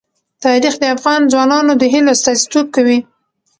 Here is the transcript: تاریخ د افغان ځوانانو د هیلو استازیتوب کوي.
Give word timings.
تاریخ 0.43 0.73
د 0.79 0.83
افغان 0.95 1.21
ځوانانو 1.31 1.73
د 1.77 1.83
هیلو 1.93 2.13
استازیتوب 2.15 2.65
کوي. 2.75 2.99